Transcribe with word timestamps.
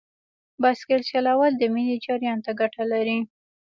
بایسکل 0.61 1.01
چلول 1.11 1.51
د 1.57 1.63
وینې 1.73 1.95
جریان 2.05 2.39
ته 2.45 2.51
ګټه 2.59 2.83
لري. 2.93 3.19